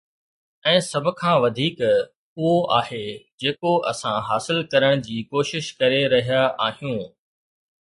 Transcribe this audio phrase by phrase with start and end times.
[0.69, 3.03] ۽ سڀ کان وڌيڪ، اهو آهي
[3.43, 7.01] جيڪو اسان حاصل ڪرڻ جي ڪوشش ڪري رهيا آهيون